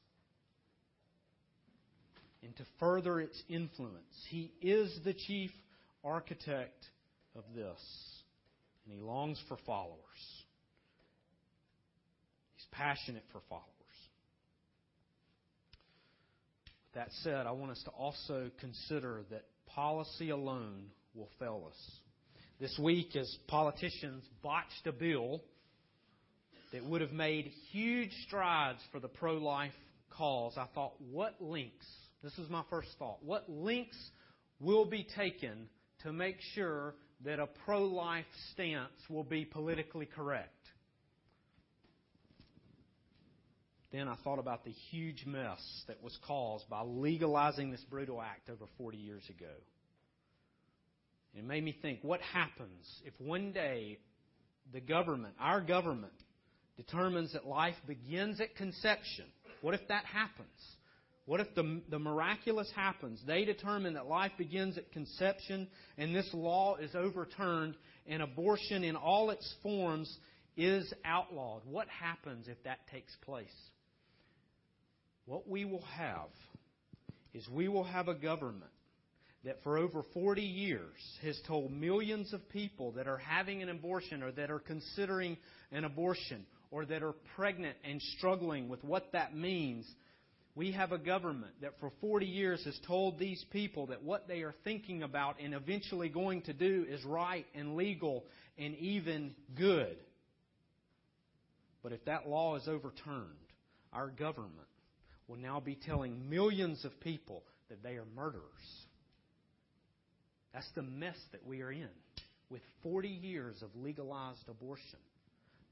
and 2.43 2.55
to 2.57 2.63
further 2.79 3.19
its 3.19 3.41
influence. 3.49 4.25
He 4.29 4.51
is 4.62 4.97
the 5.03 5.13
chief 5.13 5.51
architect 6.03 6.86
of 7.36 7.43
this 7.55 7.79
and 8.86 8.95
he 8.95 9.01
longs 9.01 9.41
for 9.47 9.57
followers. 9.65 9.97
He's 12.55 12.65
passionate 12.71 13.23
for 13.31 13.41
followers. 13.49 13.65
With 16.86 16.93
that 16.95 17.10
said, 17.23 17.45
I 17.45 17.51
want 17.51 17.71
us 17.71 17.81
to 17.86 17.91
also 17.91 18.49
consider 18.60 19.23
that 19.29 19.43
policy 19.67 20.29
alone 20.29 20.86
will 21.13 21.29
fail 21.39 21.65
us. 21.67 21.91
This 22.60 22.76
week, 22.80 23.15
as 23.15 23.38
politicians 23.48 24.24
botched 24.41 24.88
a 24.88 24.91
bill 24.91 25.43
that 26.74 26.84
would 26.84 27.02
have 27.02 27.12
made 27.12 27.52
huge 27.72 28.12
strides 28.26 28.80
for 28.91 29.00
the 29.00 29.08
pro 29.08 29.34
life 29.38 29.74
cause, 30.10 30.54
I 30.58 30.65
thought, 30.74 30.93
what 31.12 31.36
links, 31.39 31.86
this 32.24 32.36
is 32.39 32.50
my 32.50 32.63
first 32.72 32.89
thought, 32.98 33.24
what 33.24 33.48
links 33.48 33.98
will 34.60 34.86
be 34.86 35.06
taken 35.15 35.70
to 36.02 36.12
make 36.12 36.38
sure 36.56 36.96
that 37.26 37.39
a 37.39 37.46
pro 37.46 37.84
life 37.84 38.26
stance 38.54 39.08
will 39.08 39.24
be 39.24 39.46
politically 39.46 40.08
correct. 40.08 40.50
Then 43.91 44.08
I 44.08 44.15
thought 44.24 44.39
about 44.39 44.65
the 44.65 44.74
huge 44.89 45.26
mess 45.28 45.62
that 45.88 46.02
was 46.02 46.17
caused 46.26 46.67
by 46.72 46.82
legalizing 46.82 47.70
this 47.70 47.86
brutal 47.88 48.20
act 48.20 48.50
over 48.50 48.65
40 48.80 48.98
years 48.98 49.24
ago. 49.30 49.54
It 51.38 51.43
made 51.43 51.63
me 51.63 51.78
think 51.82 52.00
what 52.02 52.19
happens 52.21 52.86
if 53.06 53.13
one 53.19 53.52
day 53.52 54.00
the 54.73 54.82
government, 54.82 55.36
our 55.39 55.62
government, 55.62 56.13
determines 56.78 57.34
that 57.34 57.45
life 57.45 57.76
begins 57.86 58.41
at 58.41 58.56
conception? 58.56 59.26
What 59.62 59.76
if 59.76 59.88
that 59.88 60.06
happens? 60.06 60.47
What 61.26 61.39
if 61.39 61.54
the, 61.54 61.82
the 61.89 62.00
miraculous 62.00 62.71
happens? 62.76 63.21
They 63.28 63.45
determine 63.45 63.93
that 63.93 64.08
life 64.08 64.32
begins 64.38 64.78
at 64.78 64.91
conception 64.91 65.67
and 65.97 66.15
this 66.15 66.30
law 66.34 66.78
is 66.78 66.95
overturned 66.95 67.76
and 68.08 68.23
abortion 68.23 68.84
in 68.84 68.95
all 68.95 69.30
its 69.30 69.56
forms 69.62 70.12
is 70.56 70.91
outlawed. 71.06 71.62
What 71.65 71.88
happens 71.89 72.47
if 72.47 72.63
that 72.63 72.80
takes 72.91 73.15
place? 73.23 73.54
What 75.26 75.47
we 75.47 75.65
will 75.65 75.86
have 75.97 76.30
is 77.34 77.47
we 77.50 77.67
will 77.67 77.84
have 77.84 78.08
a 78.08 78.15
government 78.15 78.71
that 79.43 79.63
for 79.63 79.78
over 79.78 80.04
40 80.13 80.41
years 80.41 80.97
has 81.21 81.39
told 81.47 81.71
millions 81.71 82.34
of 82.34 82.50
people 82.50 82.93
that 82.93 83.08
are 83.08 83.17
having 83.17 83.62
an 83.62 83.69
abortion 83.69 84.23
or 84.23 84.32
that 84.32 84.52
are 84.52 84.60
considering 84.60 85.38
an 85.71 85.86
abortion 85.86 86.45
or 86.71 86.86
that 86.86 87.04
are 87.04 87.13
pregnant 87.36 87.78
and 87.84 88.02
struggling 88.17 88.67
with 88.67 88.84
what 88.84 89.12
that 89.13 89.36
means 89.36 89.86
we 90.58 90.71
have 90.71 90.91
a 90.91 90.97
government 90.97 91.54
that 91.62 91.80
for 91.80 91.91
40 92.02 92.26
years 92.26 92.63
has 92.65 92.78
told 92.88 93.19
these 93.19 93.45
people 93.52 93.86
that 93.88 94.04
what 94.04 94.28
they 94.28 94.41
are 94.41 94.56
thinking 94.63 95.04
about 95.04 95.36
and 95.39 95.54
eventually 95.54 96.10
going 96.10 96.41
to 96.41 96.54
do 96.54 96.84
is 96.89 97.06
right 97.06 97.45
and 97.54 97.76
legal 97.76 98.26
and 98.58 98.76
even 98.78 99.36
good. 99.56 99.95
But 101.84 101.91
if 101.91 102.04
that 102.06 102.28
law 102.28 102.56
is 102.56 102.67
overturned, 102.67 103.38
our 103.93 104.08
government 104.08 104.52
will 105.28 105.38
now 105.38 105.60
be 105.60 105.76
telling 105.76 106.28
millions 106.28 106.84
of 106.86 107.00
people 107.02 107.43
that 107.69 107.84
they 107.84 107.91
are 107.91 108.06
murderers. 108.15 108.43
That's 110.53 110.69
the 110.75 110.83
mess 110.83 111.17
that 111.31 111.45
we 111.45 111.62
are 111.62 111.71
in 111.71 111.89
with 112.49 112.62
40 112.83 113.07
years 113.07 113.62
of 113.62 113.69
legalized 113.75 114.47
abortion. 114.49 114.99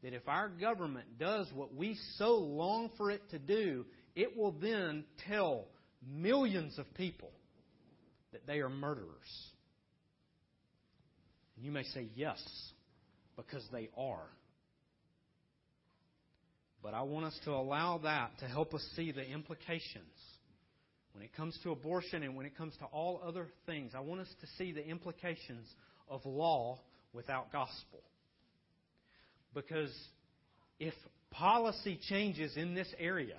That 0.04 0.14
if 0.14 0.28
our 0.28 0.50
government 0.50 1.18
does 1.18 1.48
what 1.54 1.74
we 1.74 1.98
so 2.18 2.36
long 2.36 2.92
for 2.98 3.10
it 3.10 3.22
to 3.32 3.40
do, 3.40 3.86
it 4.16 4.38
will 4.38 4.52
then 4.52 5.06
tell 5.28 5.66
millions 6.06 6.78
of 6.78 6.86
people 6.94 7.32
that 8.32 8.46
they 8.46 8.60
are 8.60 8.70
murderers. 8.70 9.08
And 11.56 11.66
you 11.66 11.72
may 11.72 11.84
say, 11.84 12.10
yes, 12.16 12.42
because 13.36 13.64
they 13.72 13.90
are. 13.98 14.28
But 16.84 16.94
I 16.94 17.02
want 17.02 17.26
us 17.26 17.40
to 17.46 17.52
allow 17.52 18.00
that 18.00 18.38
to 18.40 18.46
help 18.46 18.74
us 18.74 18.86
see 18.96 19.12
the 19.12 19.26
implications. 19.26 20.04
When 21.16 21.24
it 21.24 21.34
comes 21.34 21.58
to 21.64 21.72
abortion 21.72 22.24
and 22.24 22.36
when 22.36 22.46
it 22.46 22.58
comes 22.58 22.76
to 22.80 22.86
all 22.86 23.22
other 23.26 23.48
things, 23.66 23.94
I 23.96 24.02
want 24.02 24.20
us 24.20 24.28
to 24.42 24.48
see 24.58 24.74
the 24.74 24.86
implications 24.86 25.66
of 26.10 26.26
law 26.26 26.82
without 27.14 27.54
gospel. 27.54 28.02
Because 29.54 29.96
if 30.78 30.94
policy 31.32 31.98
changes 32.10 32.58
in 32.58 32.76
this 32.76 32.90
area, 33.00 33.38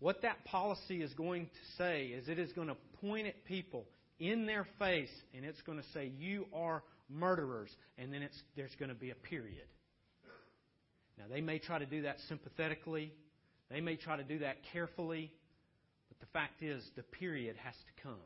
what 0.00 0.22
that 0.22 0.46
policy 0.46 1.02
is 1.02 1.12
going 1.12 1.44
to 1.44 1.76
say 1.76 2.06
is 2.06 2.26
it 2.30 2.38
is 2.38 2.50
going 2.54 2.68
to 2.68 2.76
point 3.02 3.26
at 3.26 3.44
people 3.44 3.84
in 4.18 4.46
their 4.46 4.66
face 4.78 5.10
and 5.36 5.44
it's 5.44 5.60
going 5.60 5.76
to 5.76 5.84
say, 5.92 6.10
You 6.18 6.46
are 6.54 6.82
murderers. 7.10 7.68
And 7.98 8.10
then 8.10 8.26
there's 8.56 8.74
going 8.78 8.88
to 8.88 8.94
be 8.94 9.10
a 9.10 9.14
period. 9.14 9.66
Now, 11.18 11.24
they 11.30 11.42
may 11.42 11.58
try 11.58 11.78
to 11.78 11.86
do 11.86 12.02
that 12.02 12.16
sympathetically, 12.28 13.12
they 13.70 13.80
may 13.80 13.96
try 13.96 14.16
to 14.16 14.24
do 14.24 14.38
that 14.40 14.56
carefully, 14.72 15.30
but 16.08 16.18
the 16.20 16.26
fact 16.32 16.62
is, 16.62 16.82
the 16.96 17.02
period 17.02 17.56
has 17.62 17.74
to 17.74 18.02
come 18.02 18.18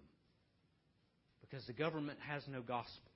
because 1.41 1.67
the 1.67 1.73
government 1.73 2.19
has 2.27 2.43
no 2.49 2.61
gospel. 2.61 3.11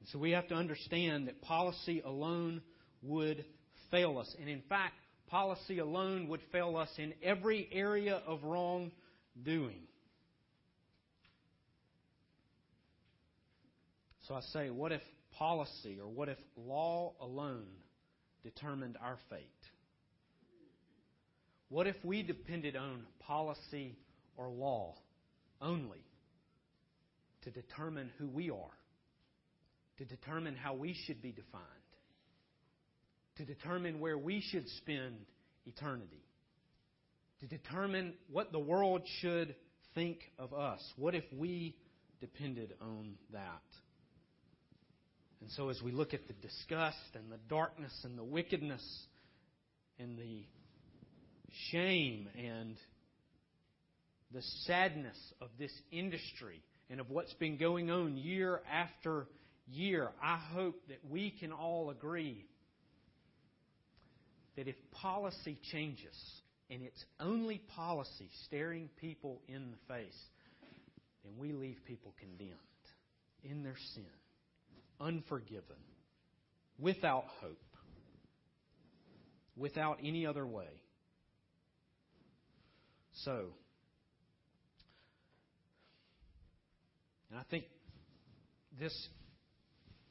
And 0.00 0.08
so 0.08 0.18
we 0.18 0.32
have 0.32 0.48
to 0.48 0.54
understand 0.54 1.28
that 1.28 1.40
policy 1.42 2.02
alone 2.04 2.62
would 3.02 3.44
fail 3.90 4.18
us. 4.18 4.34
And 4.40 4.48
in 4.48 4.62
fact, 4.68 4.94
policy 5.28 5.78
alone 5.78 6.28
would 6.28 6.40
fail 6.52 6.76
us 6.76 6.90
in 6.98 7.14
every 7.22 7.68
area 7.72 8.22
of 8.26 8.42
wrongdoing. 8.42 9.82
So 14.26 14.34
I 14.34 14.40
say, 14.52 14.70
what 14.70 14.90
if 14.90 15.02
policy 15.38 15.98
or 16.00 16.08
what 16.08 16.28
if 16.28 16.38
law 16.56 17.12
alone 17.20 17.66
determined 18.42 18.96
our 19.00 19.18
fate? 19.30 19.46
What 21.68 21.86
if 21.86 21.96
we 22.04 22.22
depended 22.22 22.76
on 22.76 23.02
policy 23.20 23.96
or 24.36 24.48
law 24.48 24.94
only 25.60 26.04
to 27.42 27.50
determine 27.50 28.10
who 28.18 28.28
we 28.28 28.50
are, 28.50 28.76
to 29.98 30.04
determine 30.04 30.54
how 30.54 30.74
we 30.74 30.94
should 31.06 31.20
be 31.22 31.32
defined, 31.32 31.64
to 33.36 33.44
determine 33.44 33.98
where 33.98 34.18
we 34.18 34.40
should 34.40 34.68
spend 34.78 35.16
eternity, 35.64 36.22
to 37.40 37.46
determine 37.46 38.14
what 38.30 38.52
the 38.52 38.58
world 38.58 39.02
should 39.20 39.54
think 39.94 40.18
of 40.38 40.54
us? 40.54 40.80
What 40.96 41.14
if 41.14 41.24
we 41.36 41.76
depended 42.20 42.74
on 42.80 43.14
that? 43.32 43.62
And 45.40 45.50
so, 45.50 45.68
as 45.68 45.82
we 45.82 45.92
look 45.92 46.14
at 46.14 46.26
the 46.28 46.34
disgust 46.34 47.14
and 47.14 47.30
the 47.30 47.38
darkness 47.48 47.92
and 48.04 48.16
the 48.16 48.24
wickedness 48.24 48.82
and 49.98 50.18
the 50.18 50.44
shame 51.70 52.28
and 52.36 52.76
the 54.32 54.42
sadness 54.64 55.16
of 55.40 55.48
this 55.58 55.72
industry 55.90 56.62
and 56.90 57.00
of 57.00 57.10
what's 57.10 57.32
been 57.34 57.56
going 57.56 57.90
on 57.90 58.16
year 58.16 58.60
after 58.70 59.26
year, 59.68 60.10
I 60.22 60.38
hope 60.54 60.76
that 60.88 60.98
we 61.08 61.30
can 61.30 61.52
all 61.52 61.90
agree 61.90 62.44
that 64.56 64.68
if 64.68 64.76
policy 64.92 65.58
changes, 65.72 66.16
and 66.70 66.82
it's 66.82 67.04
only 67.20 67.60
policy 67.76 68.30
staring 68.46 68.88
people 69.00 69.40
in 69.48 69.70
the 69.70 69.94
face, 69.94 70.18
then 71.24 71.34
we 71.38 71.52
leave 71.52 71.78
people 71.86 72.14
condemned 72.18 72.52
in 73.44 73.62
their 73.62 73.76
sin, 73.94 74.04
unforgiven, 75.00 75.76
without 76.78 77.24
hope, 77.40 77.58
without 79.56 79.98
any 80.02 80.26
other 80.26 80.46
way. 80.46 80.68
So, 83.24 83.46
and 87.30 87.38
I 87.38 87.42
think 87.50 87.64
this 88.78 88.92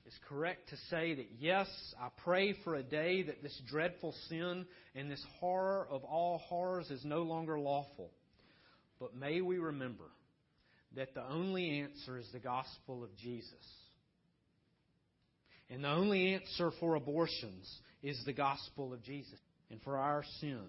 is 0.05 0.13
correct 0.27 0.69
to 0.69 0.77
say 0.89 1.15
that 1.15 1.27
yes, 1.39 1.67
I 1.99 2.09
pray 2.23 2.55
for 2.63 2.75
a 2.75 2.83
day 2.83 3.23
that 3.23 3.41
this 3.41 3.59
dreadful 3.69 4.13
sin 4.29 4.65
and 4.95 5.09
this 5.09 5.23
horror 5.39 5.87
of 5.89 6.03
all 6.03 6.39
horrors 6.47 6.89
is 6.91 7.03
no 7.05 7.21
longer 7.21 7.59
lawful. 7.59 8.11
But 8.99 9.15
may 9.15 9.41
we 9.41 9.57
remember 9.57 10.05
that 10.95 11.13
the 11.13 11.27
only 11.27 11.81
answer 11.81 12.17
is 12.17 12.27
the 12.31 12.39
gospel 12.39 13.03
of 13.03 13.15
Jesus. 13.17 13.53
And 15.69 15.83
the 15.83 15.89
only 15.89 16.33
answer 16.33 16.71
for 16.79 16.95
abortions 16.95 17.69
is 18.03 18.21
the 18.25 18.33
gospel 18.33 18.93
of 18.93 19.03
Jesus. 19.03 19.39
And 19.69 19.81
for 19.81 19.97
our 19.97 20.23
sin 20.39 20.61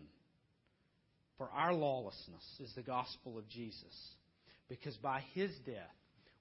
for 1.39 1.51
our 1.55 1.73
lawlessness 1.73 2.45
is 2.61 2.73
the 2.75 2.83
gospel 2.83 3.39
of 3.39 3.49
Jesus. 3.49 3.95
Because 4.69 4.97
by 4.97 5.23
his 5.35 5.51
death, 5.65 5.95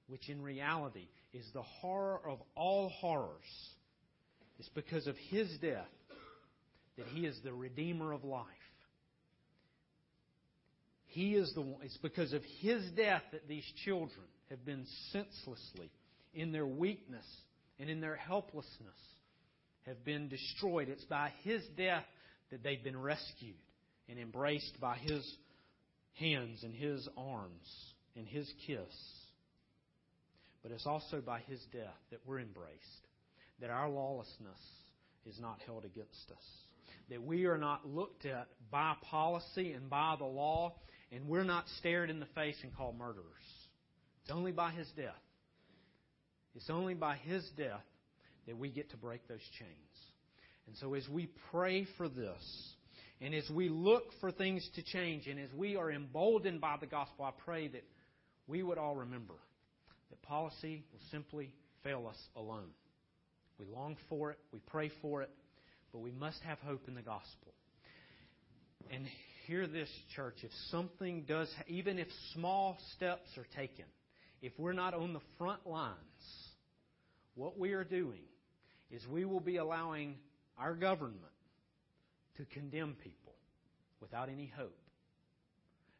which 0.07 0.29
in 0.29 0.41
reality 0.41 1.07
is 1.33 1.45
the 1.53 1.61
horror 1.61 2.19
of 2.27 2.39
all 2.55 2.89
horrors, 2.89 3.69
it's 4.57 4.69
because 4.69 5.07
of 5.07 5.15
his 5.29 5.49
death 5.61 5.87
that 6.97 7.07
he 7.07 7.25
is 7.25 7.37
the 7.43 7.53
redeemer 7.53 8.13
of 8.13 8.23
life. 8.23 8.45
He 11.07 11.35
is 11.35 11.53
the 11.53 11.61
one, 11.61 11.81
it's 11.83 11.97
because 11.97 12.33
of 12.33 12.41
his 12.61 12.83
death 12.91 13.23
that 13.31 13.47
these 13.47 13.65
children 13.83 14.25
have 14.49 14.65
been 14.65 14.85
senselessly, 15.11 15.91
in 16.33 16.51
their 16.51 16.65
weakness 16.65 17.25
and 17.79 17.89
in 17.89 18.01
their 18.01 18.15
helplessness, 18.15 18.99
have 19.85 20.03
been 20.03 20.27
destroyed. 20.27 20.89
It's 20.89 21.05
by 21.05 21.31
his 21.43 21.61
death 21.77 22.03
that 22.51 22.63
they've 22.63 22.83
been 22.83 22.99
rescued 22.99 23.55
and 24.09 24.19
embraced 24.19 24.79
by 24.79 24.97
His 24.97 25.25
hands 26.19 26.63
and 26.63 26.73
His 26.73 27.07
arms 27.17 27.93
and 28.15 28.27
His 28.27 28.51
kiss. 28.65 28.79
But 30.63 30.71
it's 30.71 30.85
also 30.85 31.21
by 31.21 31.41
His 31.47 31.59
death 31.71 31.97
that 32.11 32.19
we're 32.25 32.39
embraced, 32.39 33.07
that 33.61 33.69
our 33.69 33.89
lawlessness 33.89 34.59
is 35.25 35.39
not 35.39 35.59
held 35.65 35.85
against 35.85 36.31
us, 36.31 36.43
that 37.09 37.23
we 37.23 37.45
are 37.45 37.57
not 37.57 37.87
looked 37.87 38.25
at 38.25 38.47
by 38.71 38.93
policy 39.09 39.73
and 39.73 39.89
by 39.89 40.15
the 40.17 40.25
law, 40.25 40.73
and 41.11 41.27
we're 41.27 41.43
not 41.43 41.65
stared 41.79 42.09
in 42.09 42.19
the 42.19 42.25
face 42.35 42.57
and 42.63 42.75
called 42.75 42.97
murderers. 42.97 43.25
It's 44.23 44.31
only 44.31 44.51
by 44.51 44.71
His 44.71 44.87
death. 44.95 45.13
It's 46.55 46.69
only 46.69 46.93
by 46.93 47.17
His 47.17 47.47
death 47.57 47.83
that 48.47 48.57
we 48.57 48.69
get 48.69 48.91
to 48.91 48.97
break 48.97 49.27
those 49.27 49.39
chains. 49.59 49.71
And 50.67 50.75
so 50.77 50.93
as 50.93 51.07
we 51.09 51.29
pray 51.51 51.85
for 51.97 52.07
this, 52.09 52.74
and 53.21 53.33
as 53.33 53.49
we 53.49 53.69
look 53.69 54.03
for 54.19 54.31
things 54.31 54.67
to 54.75 54.83
change, 54.83 55.27
and 55.27 55.39
as 55.39 55.49
we 55.53 55.75
are 55.75 55.91
emboldened 55.91 56.59
by 56.59 56.75
the 56.79 56.85
gospel, 56.85 57.25
I 57.25 57.31
pray 57.45 57.67
that 57.69 57.83
we 58.47 58.61
would 58.61 58.77
all 58.77 58.95
remember 58.95 59.35
that 60.09 60.21
policy 60.21 60.83
will 60.91 60.99
simply 61.11 61.51
fail 61.83 62.07
us 62.07 62.17
alone. 62.35 62.69
We 63.57 63.65
long 63.65 63.95
for 64.09 64.31
it, 64.31 64.39
we 64.51 64.59
pray 64.67 64.91
for 65.01 65.21
it, 65.21 65.29
but 65.93 65.99
we 65.99 66.11
must 66.11 66.41
have 66.41 66.59
hope 66.59 66.87
in 66.87 66.95
the 66.95 67.01
gospel. 67.01 67.53
And 68.91 69.05
hear 69.47 69.65
this, 69.65 69.89
church, 70.15 70.35
if 70.43 70.51
something 70.69 71.23
does, 71.27 71.49
even 71.67 71.99
if 71.99 72.07
small 72.33 72.77
steps 72.95 73.29
are 73.37 73.47
taken, 73.55 73.85
if 74.41 74.51
we're 74.57 74.73
not 74.73 74.93
on 74.93 75.13
the 75.13 75.21
front 75.37 75.65
lines, 75.65 75.95
what 77.35 77.57
we 77.57 77.71
are 77.71 77.83
doing 77.83 78.21
is 78.91 79.01
we 79.07 79.23
will 79.25 79.39
be 79.39 79.57
allowing 79.57 80.15
our 80.57 80.75
government 80.75 81.21
to 82.37 82.45
condemn 82.45 82.95
people 83.03 83.33
without 84.01 84.29
any 84.29 84.51
hope. 84.55 84.77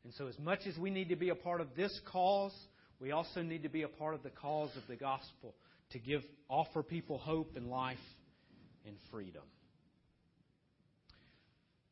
And 0.04 0.14
so, 0.14 0.28
as 0.28 0.38
much 0.38 0.60
as 0.68 0.78
we 0.78 0.92
need 0.92 1.10
to 1.10 1.16
be 1.16 1.30
a 1.30 1.36
part 1.36 1.62
of 1.62 1.68
this 1.76 2.00
cause, 2.12 2.54
we 3.00 3.12
also 3.12 3.42
need 3.42 3.64
to 3.64 3.70
be 3.70 3.82
a 3.82 3.88
part 3.88 4.14
of 4.14 4.24
the 4.24 4.30
cause 4.30 4.70
of 4.76 4.84
the 4.88 4.96
gospel 4.96 5.56
to 5.92 6.00
give, 6.00 6.22
offer 6.50 6.84
people 6.84 7.18
hope 7.18 7.54
and 7.56 7.68
life 7.70 7.98
and 8.86 8.96
freedom. 9.12 9.44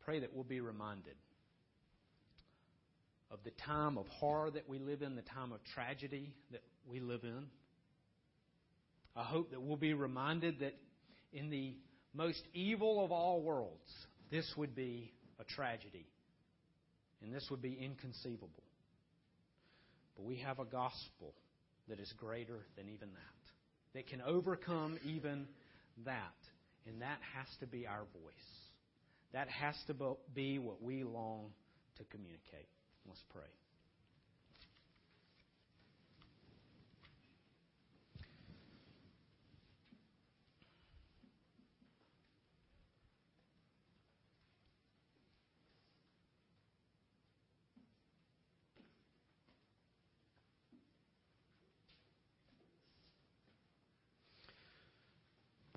Pray 0.05 0.19
that 0.19 0.33
we'll 0.33 0.43
be 0.43 0.61
reminded 0.61 1.15
of 3.31 3.39
the 3.43 3.51
time 3.65 3.97
of 3.97 4.05
horror 4.07 4.51
that 4.51 4.69
we 4.69 4.77
live 4.77 5.01
in, 5.01 5.15
the 5.15 5.23
time 5.23 5.51
of 5.51 5.59
tragedy 5.73 6.33
that 6.51 6.61
we 6.87 6.99
live 6.99 7.23
in. 7.23 7.45
I 9.15 9.23
hope 9.23 9.51
that 9.51 9.61
we'll 9.61 9.77
be 9.77 9.93
reminded 9.93 10.59
that 10.59 10.75
in 11.31 11.49
the 11.49 11.75
most 12.13 12.43
evil 12.53 13.03
of 13.03 13.11
all 13.11 13.41
worlds, 13.41 13.91
this 14.33 14.51
would 14.57 14.75
be 14.75 15.11
a 15.39 15.43
tragedy. 15.43 16.07
And 17.21 17.31
this 17.31 17.47
would 17.51 17.61
be 17.61 17.77
inconceivable. 17.79 18.63
But 20.17 20.25
we 20.25 20.37
have 20.37 20.57
a 20.59 20.65
gospel 20.65 21.35
that 21.87 21.99
is 21.99 22.11
greater 22.17 22.65
than 22.75 22.89
even 22.89 23.09
that, 23.13 23.93
that 23.93 24.07
can 24.07 24.21
overcome 24.21 24.97
even 25.05 25.47
that. 26.03 26.33
And 26.87 27.01
that 27.01 27.19
has 27.35 27.47
to 27.59 27.67
be 27.67 27.85
our 27.85 28.05
voice. 28.11 28.33
That 29.33 29.47
has 29.49 29.75
to 29.87 30.17
be 30.33 30.57
what 30.57 30.81
we 30.81 31.03
long 31.03 31.51
to 31.97 32.03
communicate. 32.05 32.67
Let's 33.07 33.23
pray. 33.31 33.62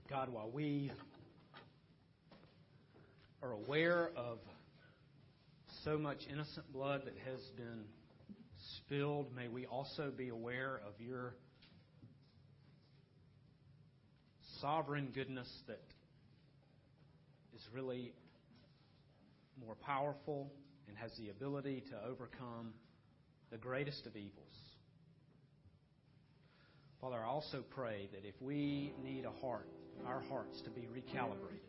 God, 0.09 0.29
while 0.29 0.51
we 0.53 0.93
are 3.43 3.53
aware 3.53 4.11
of 4.17 4.39
so 5.85 5.99
much 5.99 6.19
innocent 6.31 6.73
blood 6.73 7.03
that 7.07 7.15
has 7.29 7.41
been 7.57 7.85
spilled, 8.77 9.35
may 9.35 9.49
we 9.49 9.67
also 9.67 10.13
be 10.17 10.29
aware 10.29 10.81
of 10.87 11.01
your 11.01 11.35
sovereign 14.61 15.09
goodness 15.13 15.49
that 15.67 15.83
is 17.57 17.63
really 17.75 18.13
more 19.65 19.75
powerful 19.75 20.53
and 20.87 20.97
has 20.97 21.11
the 21.19 21.31
ability 21.31 21.83
to 21.91 22.09
overcome 22.09 22.73
the 23.51 23.59
greatest 23.59 24.07
of 24.07 24.15
evils. 24.15 24.66
Father, 27.01 27.19
I 27.23 27.29
also 27.29 27.63
pray 27.71 28.09
that 28.13 28.27
if 28.27 28.35
we 28.41 28.93
need 29.05 29.27
a 29.27 29.47
heart, 29.47 29.69
our 30.07 30.23
hearts 30.31 30.63
to 30.63 30.71
be 30.71 30.83
recalibrated, 30.83 31.61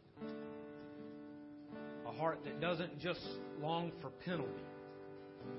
a 2.07 2.11
heart 2.13 2.39
that 2.45 2.61
doesn't 2.61 2.97
just 2.99 3.19
long 3.61 3.91
for 4.01 4.09
penalty, 4.25 4.49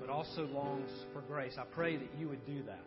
but 0.01 0.09
also 0.09 0.47
longs 0.47 0.89
for 1.13 1.21
grace, 1.21 1.53
I 1.59 1.65
pray 1.65 1.97
that 1.97 2.09
you 2.17 2.27
would 2.29 2.43
do 2.47 2.63
that. 2.63 2.83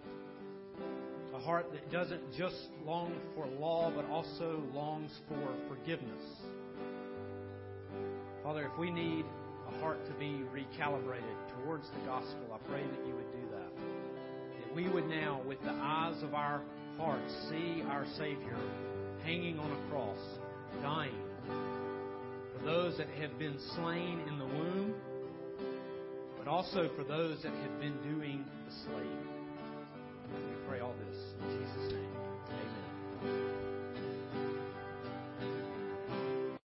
A 1.35 1.39
heart 1.39 1.71
that 1.73 1.91
doesn't 1.93 2.35
just 2.37 2.69
long 2.85 3.13
for 3.37 3.47
law, 3.47 3.93
but 3.95 4.05
also 4.11 4.61
longs 4.75 5.13
for 5.29 5.55
forgiveness. 5.69 6.23
Father, 8.43 8.69
if 8.73 8.77
we 8.79 8.91
need 8.91 9.25
a 9.73 9.81
heart 9.81 10.05
to 10.07 10.13
be 10.15 10.43
recalibrated 10.53 11.63
towards 11.63 11.89
the 11.91 12.07
gospel, 12.07 12.53
I 12.53 12.59
pray 12.69 12.83
that 12.83 13.07
you 13.07 13.15
would 13.15 13.22
we 14.75 14.89
would 14.89 15.07
now, 15.09 15.41
with 15.47 15.61
the 15.63 15.71
eyes 15.71 16.23
of 16.23 16.35
our 16.35 16.63
hearts, 16.99 17.33
see 17.51 17.83
our 17.89 18.07
Savior 18.17 18.59
hanging 19.25 19.59
on 19.59 19.71
a 19.71 19.91
cross, 19.91 20.19
dying 20.83 21.15
for 21.47 22.65
those 22.65 22.97
that 22.99 23.09
have 23.21 23.39
been 23.39 23.59
slain 23.77 24.21
in 24.29 24.39
the 24.39 24.45
womb, 24.45 24.95
but 26.39 26.49
also 26.49 26.89
for 26.97 27.05
those 27.05 27.43
that 27.43 27.53
have 27.53 27.81
been 27.81 27.97
doing 28.03 28.45
the 28.67 28.73
slaying. 28.85 29.27
We 30.35 30.69
pray 30.69 30.81
all 30.81 30.95
this 31.09 31.19
in 31.41 31.59
Jesus' 31.59 31.93
name. 31.93 32.11
Amen. 33.25 33.52